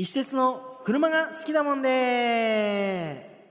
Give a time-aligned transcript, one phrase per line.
[0.00, 3.50] 石鉄の車が好きだもんで。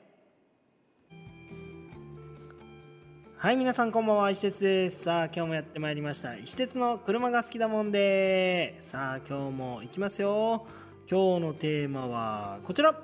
[3.37, 5.03] はい皆さんこんばんは石鉄です。
[5.03, 6.35] さあ今日もやってまいりました。
[6.35, 8.77] 石鉄の車が好きだもんで。
[8.79, 10.65] さあ今日も行きますよ。
[11.07, 12.99] 今日のテーマはこちら。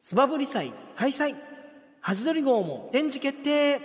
[0.00, 1.36] スバブリ祭開催。
[2.00, 3.78] ハジドリ号も展示決定。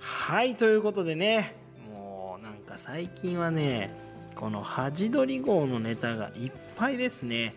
[0.00, 1.63] はいということでね。
[2.74, 3.90] か最近はね
[4.34, 7.54] このハジドリ号のネタがいっぱいですね。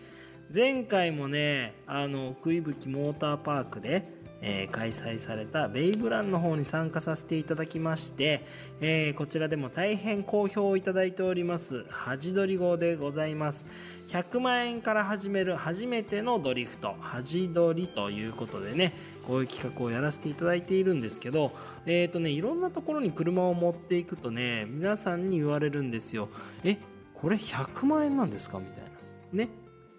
[0.54, 8.44] 前回もねあの奥伊吹モーターパークで、えー、開催されたベイブランの方に参加させていただきまして、
[8.80, 11.84] えー、こちらでも大変好評をいただいております。
[11.88, 13.66] ハジドリ号でございます。
[14.08, 16.94] 100万円から始める初めてのドリフト。
[17.00, 18.94] ハジドリということでね
[19.26, 21.52] こういう企画をやらせていただいているんですけど
[21.84, 26.28] えっ、ー、とねいろんなところに車を持っていくとね皆さんに言われるんですよ。
[26.64, 26.78] え
[27.14, 28.58] これ100万円なんですか？
[28.58, 28.84] みたい
[29.32, 29.44] な。
[29.44, 29.50] ね。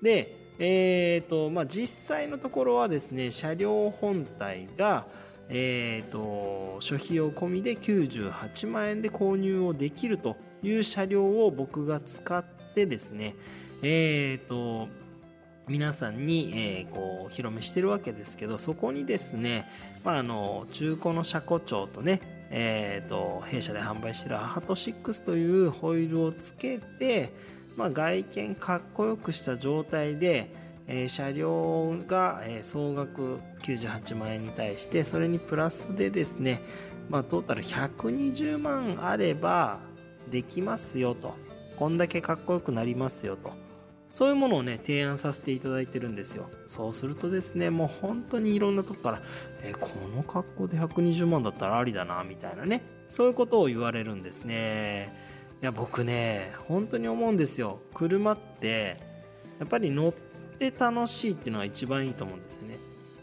[0.01, 5.05] でえーとまあ、実際のところはですね車両本体が、
[5.47, 12.43] えーと、諸費用込みで98万円で購入をできるという車両を僕が使っ
[12.75, 13.35] てですね、
[13.81, 14.89] えーと、
[15.69, 19.65] 皆さんに、えー、こうお披露目してるわけですけどそこにですね、
[20.03, 27.31] まあ、あの中古の車庫帳とねえーと、と弊社で販売しているアハト6というホイールをつけて、
[27.79, 30.53] まあ、外見かっこよくした状態で、
[30.85, 36.61] えー、車両が、えー、総額98万円に対してそれにプラスでですね、
[37.07, 39.79] まあ、トータル120万あれば
[40.29, 41.37] できますよと。
[41.77, 43.53] こんだけかっこよくなりますよと。
[44.11, 46.49] そういうものをね提案させていただいてるんですよ。
[46.67, 49.21] そうするとですねもう本当にいろんなとこから、
[49.63, 52.81] えー、この格好で120万だったらありだなみたいなね。
[53.09, 55.28] そういうことを言われるんですね。
[55.61, 57.79] いや僕ね本当に思うんですよ。
[57.93, 58.97] 車って
[59.59, 60.13] やっぱり乗っ
[60.57, 62.77] て楽しいっていうのが一番いいと思うんですよね。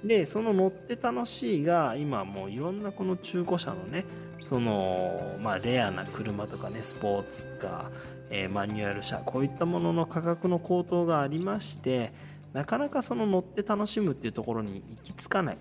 [0.04, 4.04] でその乗って楽しいが今もういろんなこの中古車のね
[4.44, 7.90] そのまあレアな車とかねスポーツカー、
[8.30, 12.12] えー、マニュアル車こういったものの価格の高騰がありまして
[12.52, 15.58] なかなかその乗って楽しむっていうところに行き着かない、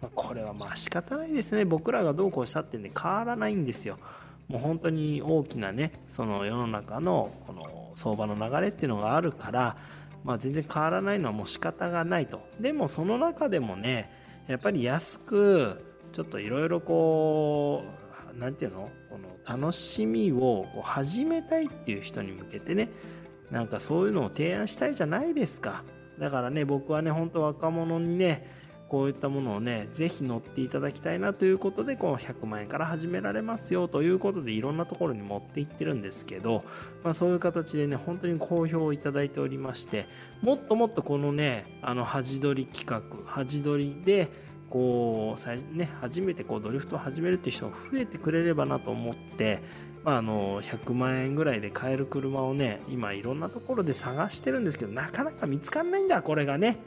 [0.00, 1.64] まあ、これはまあ仕方ないですね。
[1.64, 3.98] 僕らがどうこうしたってんで変わらないんですよ。
[4.50, 9.76] もう本当に大きなねその世の中のこの相場の流れっていうのがあるから、
[10.24, 12.40] まあ、全然変わらないのはもう仕方がないと。
[12.58, 14.10] でもその中でもね
[14.48, 17.84] やっぱり安くちょっといろいろこ
[18.34, 18.90] う何て言うの？
[19.08, 22.90] この楽しみをこう始めたいっていう人に向けてね
[23.52, 25.84] なんかそういうのを提案したいじゃないですか。
[26.18, 28.59] だからね僕はね本当若者にね
[28.90, 36.64] こういったものをね、ぜひ乗っていただきたいなということで、この100万円から始められますよということで、いろんなところに持っていってるんですけど、
[37.04, 40.08] まあそういう形でね、本当に好評をいただいておりまして、
[40.42, 44.28] もっともっとこのね、あの、端取り企画、端取りで、
[44.68, 49.62] こう、ね、初めてこうドリフトを始めるっていう人が増えてくれればなと思って、
[50.02, 56.78] まあ、あの100万円ぐらいで買える車をね今いろんなところで探してるんですけどなかなか見つかんないんだこれがね。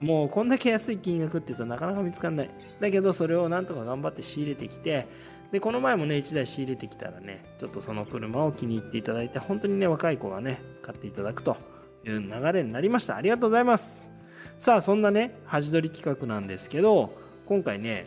[0.00, 2.50] もうこんだけ安い金額っていうとなかなか見つかんない。
[2.80, 5.06] だけどそれをなんとか頑張って仕入れてきて、
[5.52, 11.56] で、この前もね、1台仕入れてきたらね、ちょっとその車を気に入っていただいて、本当にね、若い子がね、買っていただくと
[12.06, 13.16] いう流れになりました。
[13.16, 14.10] ありがとうございます。
[14.60, 18.06] さあ、そんなね、端取り企画なんですけど、今回ね、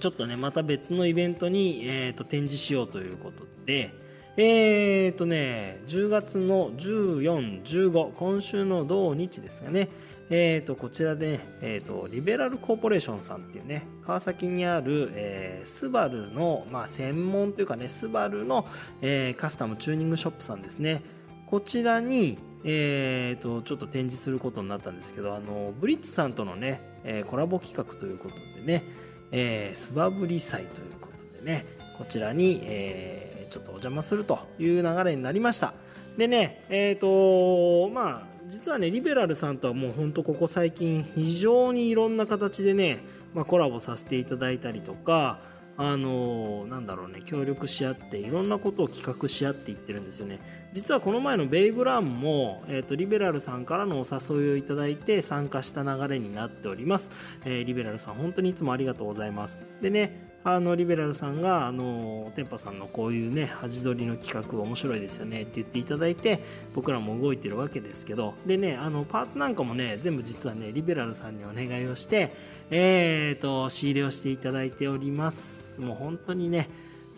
[0.00, 3.92] ちょっとね、また別のイベントに、えーと、展示しようということで、
[4.36, 9.88] えーとね、10月の14、15、今週の土日ですがね、
[10.32, 18.66] えー、とこちらで、ね、えーと、リベラルコーポレーションさんっていうね川崎にある、えー、スバルの、まあ、専門というかねスバルの、
[19.02, 21.02] えー、カスタムチューニングショップさんですね。
[21.46, 28.84] こちらに、えーと、ちょっと展示することになったんですけどあのブリッツさんとのね、えー、コラボ企画ということでね、
[29.32, 31.66] えー、スバブリ祭ということでね
[31.98, 35.74] こちらに、えー、ちょっとお邪魔するという流れになりました。
[36.16, 42.98] でねえっ、ー、とまあ実はねリベラルさんとはもうほんとここ最近非常にいろんな形でね、
[43.32, 45.40] まあ、コラボさせていただいたりとか
[45.76, 50.40] あのなんだろうね協力し合っていろんなことを企画し合っていってるんですよね。
[50.72, 57.10] 実はこの前のベイブランも、えーと、リベラルさんからのお誘いをいただいて参加した流れになっております、
[57.44, 59.64] えー、リベラルさん本当にいつもありがとうございます。
[59.80, 66.42] でねあのリベラルさんがあのテンパさんのこういうね端取りの企画面白いですよねって言っていただいて
[66.74, 72.34] 僕らも動いてるわけですけどでねあのパーツなんかもね全部実はねリベラルさんにお願いをして
[72.70, 75.80] えーと仕入れをしていただいております。
[75.80, 76.70] もう本当にね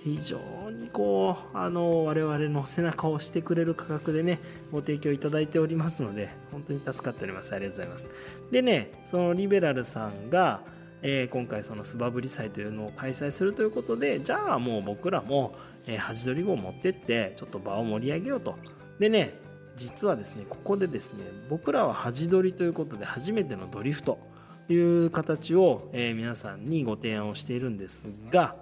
[0.03, 0.39] 非常
[0.73, 4.41] にこうあの我々の背中を押してくれる価格でね
[4.73, 7.55] ご提供いただいておりますので本当に助かっております。
[7.55, 8.09] ありがとうございます。
[8.51, 10.61] でねそのリベラルさんが、
[11.03, 15.53] えー、今回そのスバブリ祭というのを開催するということでじゃあもう僕らも、
[15.87, 18.57] えー、端取り号を持ってってちょっと場を盛り上げようと。
[18.99, 19.35] でね
[19.77, 24.19] 実はですねここでですね僕らは端取りということで初めてのドリフト
[24.69, 28.55] いう形を、えー、皆さんにご提案をしているんですが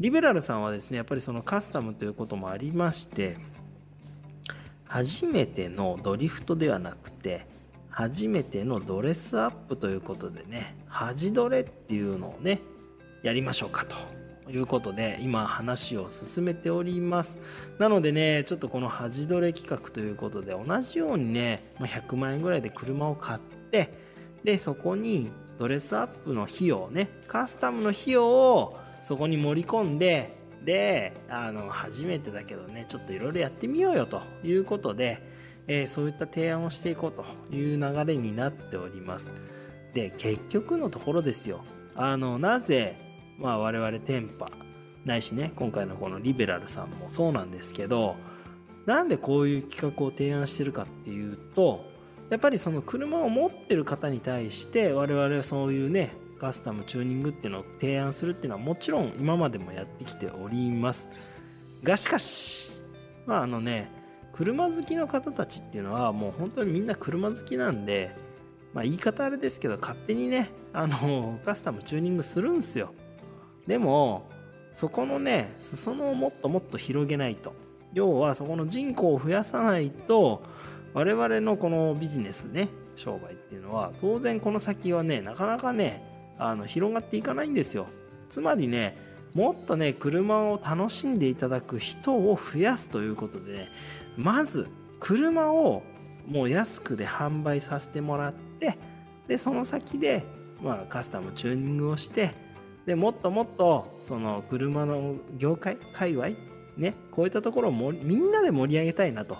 [0.00, 3.36] リベラルさんはですねやっぱりそのカスタムということもありまして
[4.84, 7.46] 初めてのドリフトではなくて
[7.92, 12.60] 初めてのドレスアップということでね恥ドレっていうのをね
[13.22, 13.96] やりましょうかと
[14.50, 17.38] いうことで今話を進めております。
[17.78, 23.40] なのでねちょっとこの恥ドレ企画ということで同じようにね100万円ぐらいで車を買っ
[23.70, 23.92] て
[24.42, 35.22] でそこにドレスアップの費用ねカスタムの費用をそこに盛り込んでであの初めてだけどねちょっといろいろやってみようよということで、
[35.66, 37.24] えー、そういった提案をしていこうと
[37.54, 39.30] いう流れになっております。
[39.94, 41.64] で結局のところですよ。
[41.94, 42.96] あのなぜ、
[43.38, 44.50] まあ、我々テンパ
[45.04, 48.16] ないしね今回のこのリベラルさんもそうなんですけど
[48.86, 51.84] なんでこういう企画を提案してるかっていうと
[52.30, 61.08] やっぱりその車を持ってる方に対して我々はそういうねカスタムチューニングっていうのを提案するっていうのはもちろん今までもやってきております。
[61.82, 62.72] がしかし
[63.26, 64.01] まああのね
[64.32, 68.14] 車好きの方たちっていうのはもう本当にみんな車好きなんで
[68.72, 72.94] まあ言い方あれですけど勝手にねあのカスタムチューニングするんですよ。
[73.66, 74.28] でも
[74.72, 77.54] そこのね裾野をもっともっと広げないと。
[77.92, 80.42] 要はそこの人口を増やさないと
[80.94, 86.02] 我々のこのビジネスね商売っていうのは当然この先はねなかなかね
[86.38, 87.86] あの広がっていかないんですよ。
[88.30, 88.96] つまりね
[89.34, 93.68] もっとね車を楽しんでいただく人を増やすということでね
[94.16, 94.68] まず
[95.00, 95.82] 車を
[96.26, 98.78] もう安くで販売させてもらって
[99.26, 100.24] でその先で、
[100.62, 102.34] まあ、カスタムチューニングをして
[102.86, 106.30] でもっともっとその車の業界界隈
[106.76, 109.38] ねこういったところをもみんなで盛り上げたいなと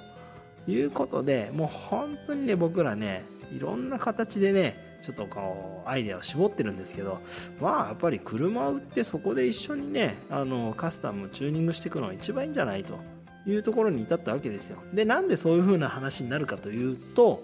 [0.66, 3.24] いうことでもう本当にね僕らね
[3.54, 7.20] いろんな形でねちょっとこうアイデアを絞ってるんですけど
[7.60, 12.98] まあやっぱり車を売ってそこで一緒にねあのカスタムチューニングしていくのが一番いいんじゃないと
[13.46, 14.78] いうところに至ったわけですよ。
[14.94, 17.42] でなんでそういう風な話になるかというと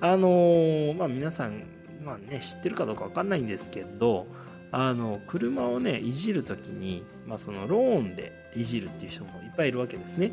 [0.00, 1.64] あのまあ皆さん
[2.04, 4.26] まあね知ってるかどうか分かんないんですけど
[4.70, 10.32] あの車をねいじる時に、まあ、そのローンでいじるっていう人もいっぱいいるわけですね。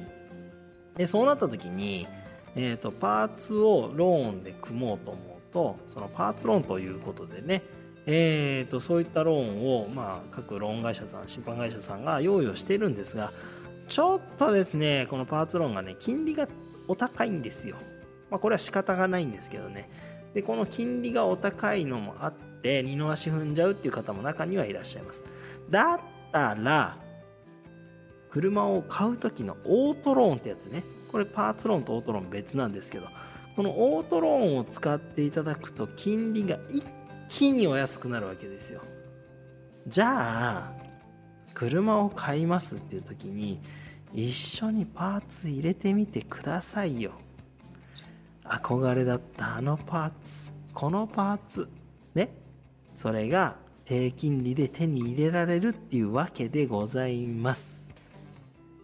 [0.95, 2.07] でそうなった時に、
[2.55, 7.63] えーと、パーツをローンで組もうと思うとそのパーツローンということでね。
[8.11, 13.31] えーと、そういったローンを、まあ、各ローン会社さん審判会社さんが用意をしているんですが
[13.87, 16.47] ちょっとですねこのパーツローンがね金利が
[16.87, 17.75] お高いんですよ、
[18.31, 19.89] まあ、これは仕方がないんですけどね。
[20.33, 25.23] でこの金利がお高いのもあって二の足踏んじゃうっていう方も中にはいらっしゃいます。
[25.69, 25.99] だっ
[26.31, 26.97] たら
[28.31, 30.83] 車を買う時のオートローンってやつね。
[31.11, 33.07] これパーツローンとオートローン別なんですけど
[33.55, 36.85] このオートローンを使っていただくと金利が一
[37.27, 38.81] 気にお安くなるわけですよ。
[39.87, 40.73] じゃあ
[41.53, 43.59] 車を買いますっていう時に
[44.13, 47.11] 一緒にパーツ入れてみてくださいよ。
[48.45, 51.67] 憧れだったあのパーツこのパーツ
[52.15, 52.29] ね。
[52.95, 57.91] それが低金利で手に入れられるっていうわけでございます。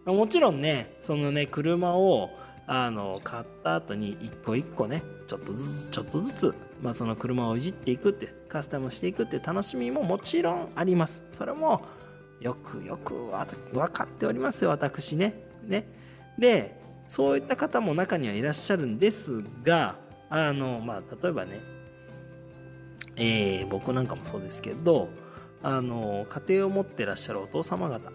[0.04, 2.30] もちろんねそのね車を
[2.66, 11.22] あの買った後に一個一個ねちょっとずつちょっとずつ、まあ、その車をいじっていくってカスタムしていくって楽しみももちろんあります。
[11.32, 11.82] それも
[12.40, 13.14] よくよく
[13.72, 15.34] 分かっておりますよ私ね。
[15.64, 15.88] ね。
[16.38, 19.96] でそういった方も中にはいらっしゃるんですが
[20.28, 21.60] あのまあ例えばね
[23.18, 25.08] えー、僕なんかもそうですけど
[25.62, 28.10] あの家庭を持ってらっしゃるお父様方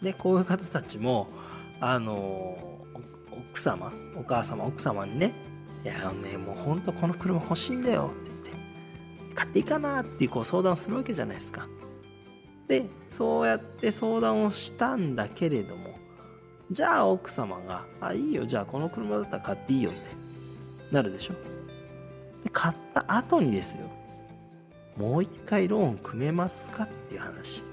[0.00, 1.28] ねこういう方たちも
[1.80, 2.77] あの
[3.58, 5.34] 奥様お母様奥様にね
[5.82, 8.50] 「いやねもうほんとこの車欲しいんだよ」って言って
[9.34, 11.66] 「買っていいかな」っていうこう相談をするわけじゃないですか。
[12.68, 15.98] でそうやって相談をしたんだけれども
[16.70, 20.00] じゃあ奥様が「あいいよじゃあこの車だったら買っていいよ」って
[20.92, 21.34] なるでしょ。
[22.44, 23.90] で買った後にですよ
[24.96, 27.64] もう一回ローン組めますかっていう話。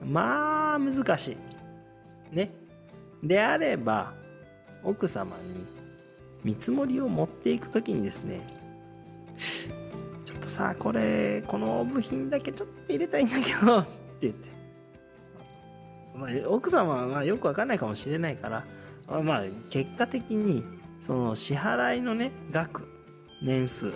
[0.00, 1.36] まあ難しい。
[2.36, 2.52] ね。
[3.20, 4.12] であれば
[4.84, 5.66] 奥様に
[6.44, 8.40] 見積もりを持っていく時にですね
[10.24, 13.90] ちょっとさこれこの部品だけちょっと入れたいんだけど って
[14.22, 14.54] 言って。
[16.14, 18.64] まあ、奥様はよくわかんないかもしれないから
[19.22, 20.62] まあ結果的に
[21.00, 22.86] その支払いのね額
[23.42, 23.92] 年数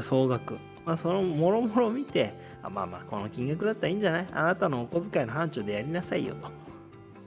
[0.00, 0.54] 総額、
[0.84, 4.26] まあ、そのもろもろ見てあまあまあこの金額だったらいいんじゃない？
[4.32, 6.48] あなたのお小遣いの範疇でやりなさいよと。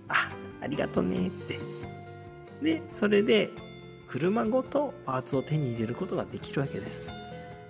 [0.10, 0.30] あ
[0.62, 1.58] ありがとねって。
[2.62, 3.52] でそれで
[4.08, 7.08] 車ごとパーツを手に入れることができるわけです。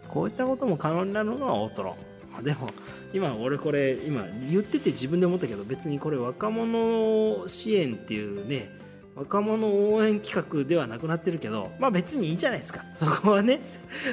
[0.07, 1.95] こういったことも可能になるのがオートロ。
[2.41, 2.69] でも
[3.13, 8.71] 今俺これ今言ってて自分で思ったけど別にこれ若者支援っていうね
[9.15, 12.85] 若者応援企画ではなくなってるけどまあ別にいいじゃないですか。
[12.93, 13.59] そこはね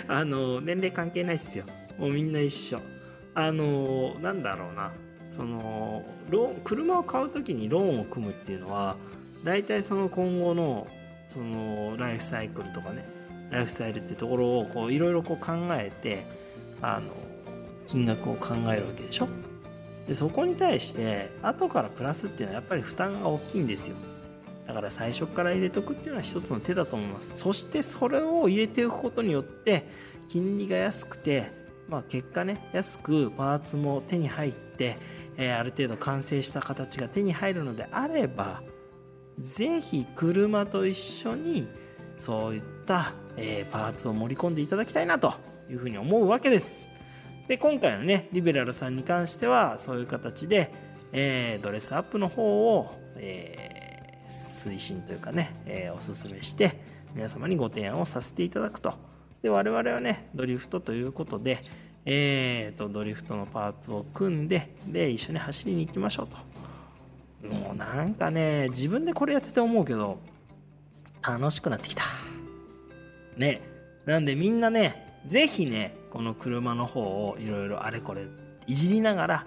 [0.09, 1.65] あの年齢関係ないっすよ。
[1.99, 2.81] もうみんな一緒。
[3.35, 4.93] あのなんだろうな。
[5.31, 8.97] そのロ車を買う時にローンを組むっていうのは
[9.47, 10.89] 大体その今後の
[11.29, 13.09] そのライフサイクルとかね
[13.51, 16.27] ライフスタイルってところをこういろいろこう考えて
[16.83, 17.13] あの
[17.87, 19.29] 金額を考えるわけでしょ？
[20.09, 23.97] でそこに対して後からプラスっていうのはやっぱり負担が大きいんですよ。
[24.67, 27.39] だから最初から入れとくっていうのは一つの手だと思います。
[27.39, 29.87] そしてそれを入れておくことによって
[30.29, 31.53] 金利が安くて、
[31.89, 34.99] まあ、結果ね安くパーツも手に入って、
[35.37, 38.61] えー、ある程度完成した形が手に入るのであれば
[39.39, 41.69] ぜひ車と一緒に
[42.17, 45.35] そういった、えー、パーツを盛り込んでいただきたいなと
[45.71, 46.89] いうふうに思うわけです。
[47.49, 50.73] で今回のねリベラルさんに関してはそういう形で、
[51.13, 56.81] えー、ドレスアップの方を、えー、推進というかね、え、おすすめして
[57.15, 58.95] 皆様にご提案をさせていただくと。
[59.43, 61.63] で我々はねドリフトということで、
[62.05, 66.56] えーと、ドリフトのパーツを組んでで一緒に走りに行きましょうと。
[67.43, 70.19] もうなんかね自分でこれやってて思うけど
[71.27, 72.05] 楽しくなってきた。
[73.37, 73.61] ね。
[74.07, 78.27] なんでみんなね是非ねこの車の方をいろいろあれこれ
[78.67, 79.47] いじりながら、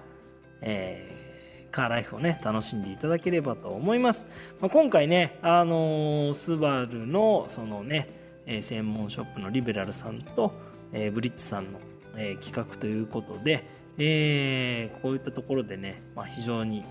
[0.62, 4.28] えー、カーライフをね楽しんでいただければと思います、
[4.60, 8.10] まあ、今回ねあのー、スバルのそのね、
[8.46, 10.52] え、専門ショップのリベラルさんと、
[10.92, 11.80] えー、ブリッツさんの、
[12.18, 13.66] え企画ということで、
[13.98, 16.84] えこういったところでね、まあ、非常に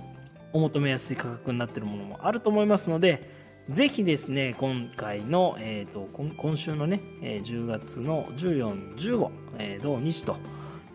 [0.52, 3.30] お求めやすい価格になっているものもあると思いますので、
[3.70, 10.36] ぜひですね、今回の、えーと、今週のね、え、10月の14、15、えー、同日と、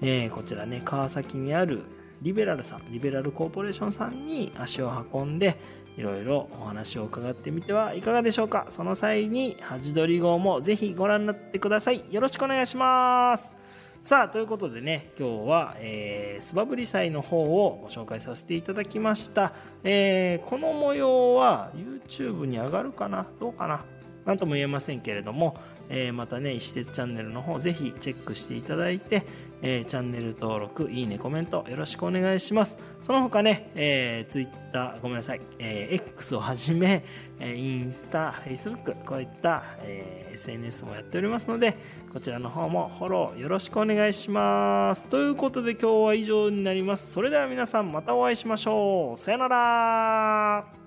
[0.01, 1.83] えー、こちらね、川崎にある
[2.23, 5.57] リベラルさん、リベラルコーポレーションさんに足を運んで、
[5.97, 8.65] いろいろお話を伺ってみてはいかがでしょうか。
[8.71, 12.03] その際に、ハジドリ号もぜひご覧になってください。
[12.09, 13.62] よろしくお願いします。
[14.03, 23.25] さあということでね今日は、えー、スバブリ祭の方をご紹介させていただきました、えー、この模様は YouTube に上がるかな？
[23.39, 23.85] どうかな？
[24.25, 25.55] 何とも言えませんけれども、
[25.89, 29.25] えー、またね石鉄チャンネルの方ぜひチェックしていただいて、
[29.61, 32.77] えー、チャンネル登録いいねコメントよろしくお願いします。
[33.01, 37.03] その他ね、えー、Twitter ごめんなさい、えー、X をはじめ、
[37.39, 41.77] え、インスタ Facebook こういった、えー、SNS もやっておりますので
[42.11, 45.07] こちらの方もフォローよろしくお願いします。
[45.07, 47.11] ということで今日は以上になります。
[47.11, 49.17] それでは皆さんまたお会いしましょう。
[49.17, 50.82] さよなら。